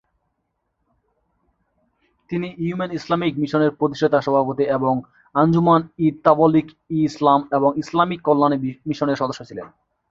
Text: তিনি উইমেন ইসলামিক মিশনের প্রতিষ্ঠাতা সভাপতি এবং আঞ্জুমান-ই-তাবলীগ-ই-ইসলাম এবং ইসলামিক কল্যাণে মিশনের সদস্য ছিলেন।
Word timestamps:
তিনি 2.29 2.47
উইমেন 2.59 2.91
ইসলামিক 2.99 3.33
মিশনের 3.41 3.71
প্রতিষ্ঠাতা 3.79 4.19
সভাপতি 4.25 4.63
এবং 4.77 4.93
আঞ্জুমান-ই-তাবলীগ-ই-ইসলাম 5.35 7.39
এবং 7.57 7.69
ইসলামিক 7.83 8.19
কল্যাণে 8.27 8.57
মিশনের 8.87 9.19
সদস্য 9.21 9.41
ছিলেন। 9.49 9.67